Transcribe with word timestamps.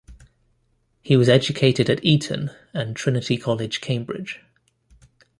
He 1.03 1.15
was 1.15 1.29
educated 1.29 1.87
at 1.87 2.03
Eton 2.03 2.49
and 2.73 2.95
Trinity 2.95 3.37
College, 3.37 3.81
Cambridge. 3.81 4.41